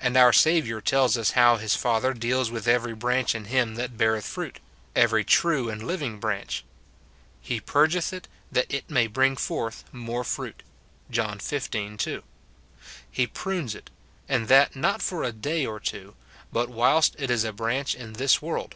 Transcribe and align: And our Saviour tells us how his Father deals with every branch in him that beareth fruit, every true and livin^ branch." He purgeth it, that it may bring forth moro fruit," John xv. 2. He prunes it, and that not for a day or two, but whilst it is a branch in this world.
And 0.00 0.16
our 0.16 0.32
Saviour 0.32 0.80
tells 0.80 1.16
us 1.16 1.30
how 1.38 1.56
his 1.56 1.76
Father 1.76 2.12
deals 2.12 2.50
with 2.50 2.66
every 2.66 2.92
branch 2.92 3.36
in 3.36 3.44
him 3.44 3.76
that 3.76 3.96
beareth 3.96 4.26
fruit, 4.26 4.58
every 4.96 5.22
true 5.22 5.70
and 5.70 5.80
livin^ 5.80 6.18
branch." 6.18 6.64
He 7.40 7.60
purgeth 7.60 8.12
it, 8.12 8.26
that 8.50 8.66
it 8.68 8.90
may 8.90 9.06
bring 9.06 9.36
forth 9.36 9.84
moro 9.92 10.24
fruit," 10.24 10.64
John 11.08 11.38
xv. 11.38 11.96
2. 12.00 12.22
He 13.08 13.28
prunes 13.28 13.76
it, 13.76 13.90
and 14.28 14.48
that 14.48 14.74
not 14.74 15.02
for 15.02 15.22
a 15.22 15.30
day 15.30 15.64
or 15.64 15.78
two, 15.78 16.16
but 16.52 16.68
whilst 16.68 17.14
it 17.16 17.30
is 17.30 17.44
a 17.44 17.52
branch 17.52 17.94
in 17.94 18.14
this 18.14 18.42
world. 18.42 18.74